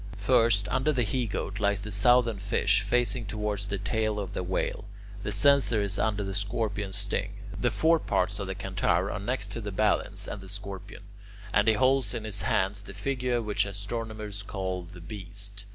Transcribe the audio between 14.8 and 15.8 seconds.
the Beast.